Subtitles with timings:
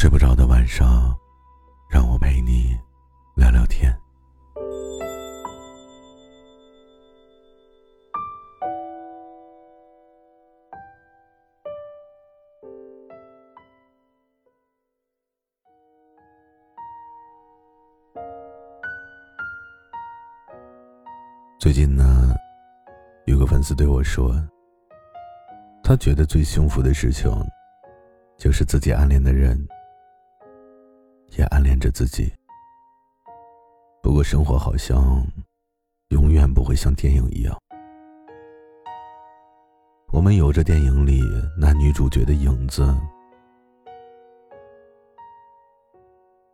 [0.00, 1.14] 睡不着的晚上，
[1.90, 2.74] 让我陪你
[3.36, 3.94] 聊聊天。
[21.58, 22.34] 最近呢，
[23.26, 24.34] 有个粉丝对我说，
[25.84, 27.30] 他觉得最幸福的事情，
[28.38, 29.62] 就是自己暗恋的人。
[31.36, 32.32] 也暗恋着自己。
[34.02, 35.24] 不过生活好像
[36.08, 37.56] 永远不会像电影一样，
[40.12, 41.22] 我们有着电影里
[41.58, 42.82] 男女主角的影子，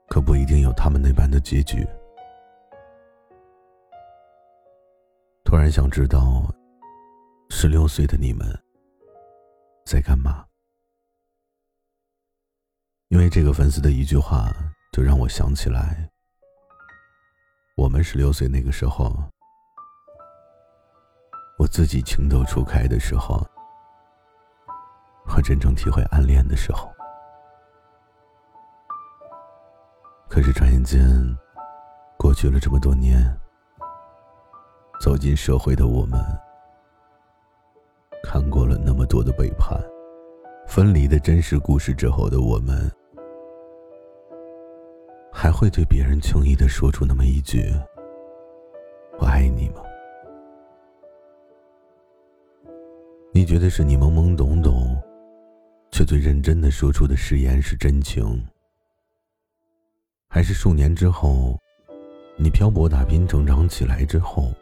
[0.08, 1.86] 可不一定有他们那般的结局。
[5.44, 6.52] 突然想知道，
[7.50, 8.47] 十六岁的你们
[9.84, 10.44] 在干嘛？
[13.08, 14.52] 因为这个粉丝的一句话。
[14.92, 16.08] 就让我想起来，
[17.76, 19.14] 我们十六岁那个时候，
[21.58, 23.46] 我自己情窦初开的时候，
[25.26, 26.90] 和真正体会暗恋的时候。
[30.30, 31.06] 可是转眼间，
[32.16, 33.22] 过去了这么多年，
[34.98, 36.18] 走进社会的我们，
[38.24, 39.78] 看过了那么多的背叛、
[40.77, 42.92] 分离的真实故事之后的我们。
[45.32, 47.72] 还会对别人轻易的说出那么一句
[49.19, 49.82] “我爱你”吗？
[53.32, 54.94] 你觉得是你懵懵懂懂，
[55.92, 58.47] 却最认真的说出的誓言是真情，
[60.28, 61.58] 还是数年之后，
[62.37, 64.53] 你漂泊打拼成长起来之后，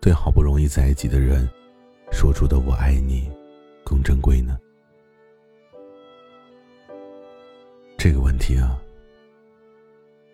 [0.00, 1.44] 对好不容易在一起的人
[2.12, 3.28] 说出的“我爱你”
[3.84, 4.56] 更珍贵呢？
[8.42, 8.76] 题啊。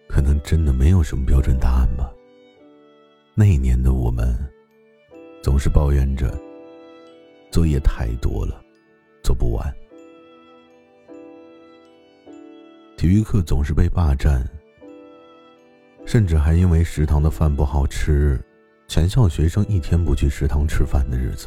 [0.09, 2.11] 可能真的没有什么标准答案吧。
[3.35, 4.35] 那一年的我们，
[5.43, 6.37] 总是抱怨着
[7.53, 8.65] 作业太多了，
[9.23, 9.71] 做不完；
[12.97, 14.43] 体育课总是被霸占，
[16.07, 18.41] 甚至还因为食堂的饭不好吃，
[18.89, 21.47] 全校学生一天不去食堂吃饭的日子。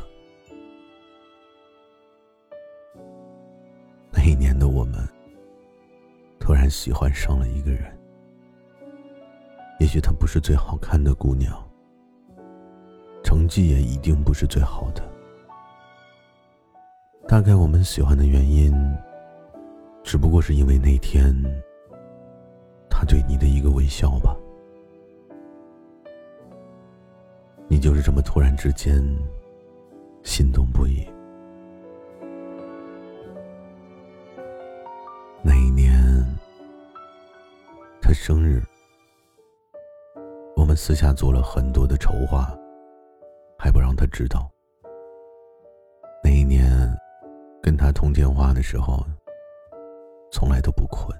[4.11, 5.05] 那一年的我们，
[6.41, 7.83] 突然喜欢上了一个人。
[9.79, 11.55] 也许她不是最好看的姑娘，
[13.23, 15.01] 成绩也一定不是最好的。
[17.27, 18.73] 大概我们喜欢的原因，
[20.03, 21.33] 只不过是因为那天
[22.89, 24.35] 他对你的一个微笑吧。
[27.67, 29.01] 你就是这么突然之间
[30.23, 31.07] 心动不已。
[35.41, 36.03] 那一年，
[38.11, 38.61] 他生日。
[40.57, 42.53] 我们私下做了很多的筹划，
[43.57, 44.51] 还不让他知道。
[46.21, 46.69] 那一年，
[47.63, 49.01] 跟他通电话的时候，
[50.29, 51.17] 从来都不困，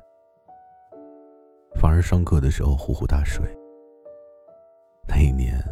[1.80, 3.42] 反而上课的时候呼呼大睡。
[5.08, 5.64] 那一年，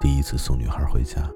[0.00, 1.30] 第一次送女孩回家，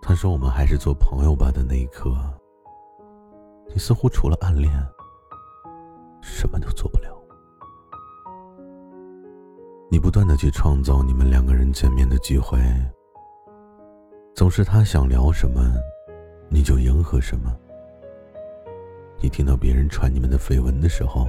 [0.00, 2.14] 他说：“我们还是做朋友吧。”的那一刻，
[3.72, 4.72] 你似乎除了暗恋。
[6.20, 7.08] 什么都做不了。
[9.90, 12.58] 你不断的去创造你们两个人见面的机会，
[14.34, 15.74] 总是他想聊什么，
[16.48, 17.54] 你就迎合什么。
[19.20, 21.26] 你听到别人传你们的绯闻的时候，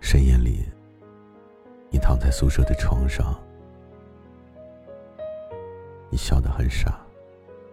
[0.00, 0.64] 深夜里，
[1.90, 3.38] 你躺在宿舍的床上，
[6.10, 7.00] 你笑得很傻，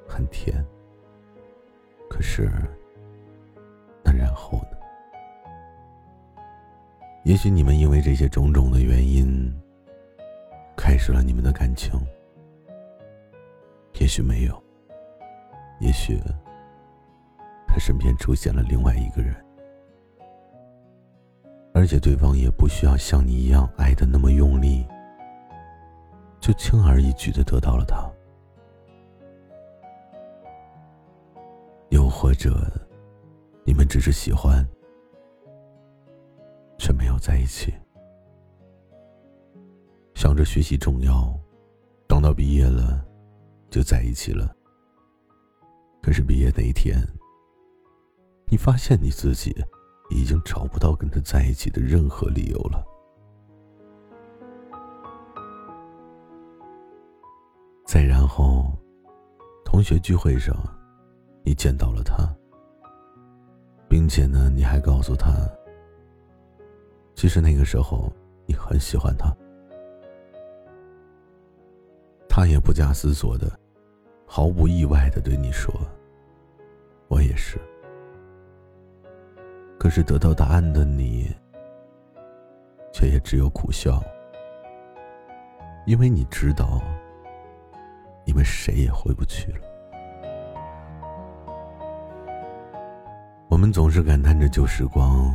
[0.08, 0.66] 很甜。
[2.10, 2.50] 可是，
[4.04, 4.78] 那然后呢？
[7.24, 9.52] 也许你们因为这些种种的原因，
[10.78, 12.00] 开始了你们的感情。
[14.00, 14.64] 也许没有，
[15.80, 16.20] 也许
[17.68, 19.36] 他身边出现了另外一个人，
[21.74, 24.88] 而且对方也不需要像你一样爱的那么用力，
[26.40, 28.10] 就轻而易举的得到了他。
[31.96, 32.70] 又或者，
[33.64, 34.68] 你们只是喜欢，
[36.78, 37.74] 却没有在一起。
[40.14, 41.34] 想着学习重要，
[42.06, 43.02] 等到毕业了，
[43.70, 44.54] 就在一起了。
[46.04, 47.00] 可是毕业那一天，
[48.48, 49.56] 你发现你自己
[50.10, 52.84] 已经找不到跟他在一起的任何理由了。
[57.86, 58.78] 再然后，
[59.64, 60.54] 同学聚会上，
[61.46, 62.28] 你见到了他，
[63.88, 65.32] 并且呢，你还告诉他，
[67.14, 68.12] 其实那个时候
[68.48, 69.32] 你很喜欢他。
[72.28, 73.48] 他也不假思索的，
[74.26, 75.72] 毫不意外的对你说
[77.08, 77.60] ：“我也是。”
[79.80, 81.32] 可是得到答案的你，
[82.92, 84.04] 却也只有苦笑，
[85.86, 86.82] 因为你知道，
[88.26, 89.75] 你们谁也回不去了。
[93.56, 95.34] 我们总是感叹着旧时光，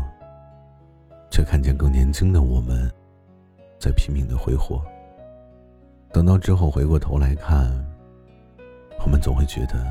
[1.30, 2.86] 却看见更年轻的我们，
[3.78, 4.84] 在拼命的挥霍。
[6.12, 7.72] 等到之后回过头来看，
[9.02, 9.90] 我们总会觉得，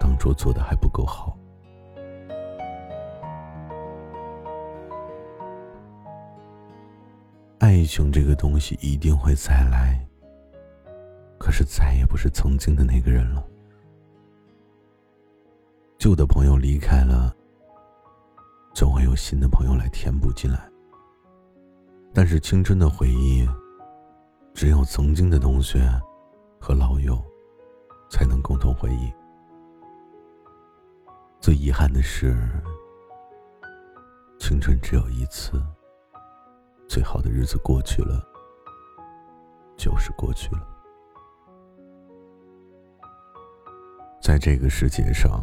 [0.00, 1.36] 当初做的还不够好。
[7.58, 10.02] 爱情这个东西一定会再来，
[11.36, 13.44] 可是再也不是曾经的那个人了。
[16.02, 17.32] 旧的朋友离开了，
[18.74, 20.68] 总会有新的朋友来填补进来。
[22.12, 23.48] 但是青春的回忆，
[24.52, 25.88] 只有曾经的同学
[26.60, 27.24] 和老友
[28.10, 29.12] 才能共同回忆。
[31.40, 32.36] 最遗憾的是，
[34.40, 35.62] 青春只有一次。
[36.88, 38.20] 最好的日子过去了，
[39.76, 40.66] 就是过去了。
[44.20, 45.40] 在这个世界上，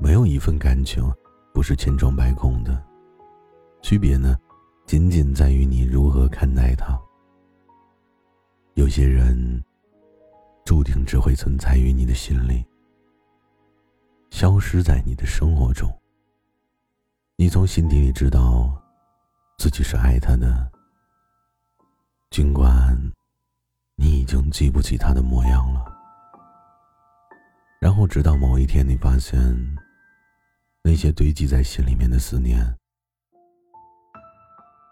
[0.00, 1.04] 没有一份感情
[1.52, 2.82] 不是千疮百孔的，
[3.82, 4.36] 区别呢，
[4.86, 6.98] 仅仅在于你如何看待它。
[8.74, 9.62] 有些人，
[10.64, 12.64] 注定只会存在于你的心里，
[14.30, 15.88] 消失在你的生活中。
[17.36, 18.76] 你从心底里知道。
[19.58, 20.72] 自己是爱他的，
[22.30, 22.96] 尽管
[23.94, 25.84] 你已经记不起他的模样了。
[27.78, 29.38] 然后，直到某一天，你发现
[30.82, 32.64] 那些堆积在心里面的思念，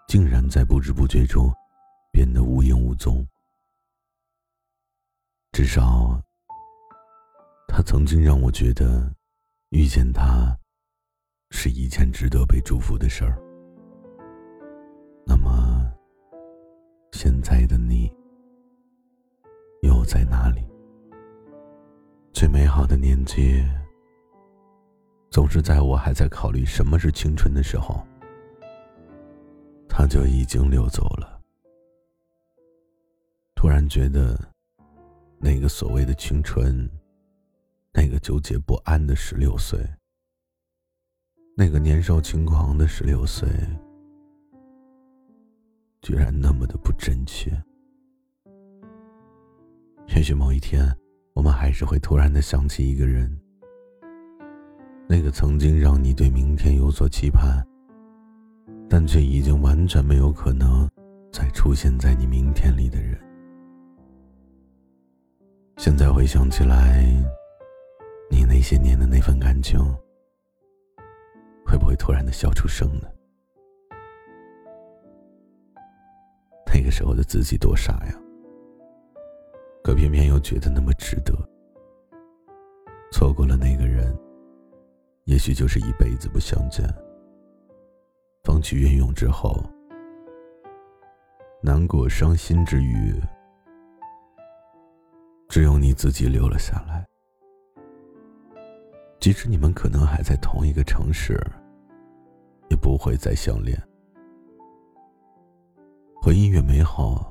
[0.06, 1.52] 竟然在不知不觉中
[2.12, 3.26] 变得无影无踪。
[5.52, 6.20] 至少，
[7.67, 9.12] 他曾经让我觉得，
[9.70, 10.56] 遇见他
[11.50, 13.37] 是一件值得被祝福的事儿。
[15.26, 15.93] 那么，
[17.12, 18.12] 现在的你
[19.82, 20.69] 又在哪里？
[22.32, 23.64] 最美好的年纪，
[25.31, 28.05] 总是在我还在考虑什么是青春的时候，
[29.89, 31.41] 他就已经溜走了。
[33.55, 34.39] 突然觉得，
[35.39, 36.89] 那个所谓的青春，
[37.93, 39.79] 那个纠结不安的十六岁，
[41.57, 43.49] 那个年少轻狂的十六岁。
[46.01, 47.51] 居然那么的不真切。
[50.17, 50.97] 也许某一天，
[51.35, 53.37] 我们还是会突然的想起一个人，
[55.10, 57.67] 那个曾经让你对明天有所期盼，
[58.91, 60.86] 但却已经完全没有可能
[61.32, 63.19] 再出现在你明天里的人。
[65.79, 67.06] 现在回想起来，
[68.31, 69.81] 你那些年的那份感情，
[71.65, 73.08] 会不会突然的笑出声呢？
[76.67, 78.15] 那个时候的自己多傻呀，
[79.82, 81.34] 可偏偏又觉得那么值得。
[83.10, 84.15] 错过了那个人，
[85.29, 86.89] 也许就是一辈子不相见。
[88.44, 89.63] 风起云涌之后，
[91.63, 93.15] 难过伤心之余，
[95.51, 97.06] 只有你自己留了下来。
[99.20, 101.39] 即使你们可能还在同一个城市，
[102.70, 103.79] 也不会再相恋。
[106.23, 107.31] 回忆越美好，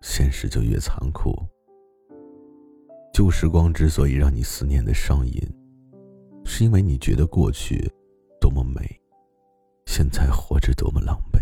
[0.00, 1.34] 现实就越残酷。
[3.12, 5.42] 旧时光之所以让你思念的上瘾，
[6.44, 7.90] 是因为你觉得过去
[8.40, 9.00] 多么美，
[9.86, 11.40] 现在活着多么狼狈。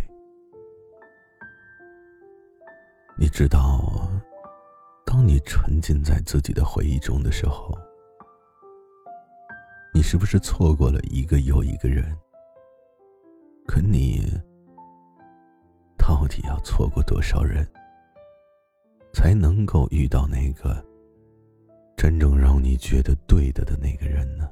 [3.17, 4.09] 你知道，
[5.05, 7.77] 当你沉浸在自己的回忆中的时候，
[9.93, 12.17] 你是不是错过了一个又一个人？
[13.67, 14.23] 可你。
[15.99, 17.69] 到底要错过多少人，
[19.13, 20.83] 才能够遇到那个
[21.99, 24.49] 真正让你觉得对的的那个人呢？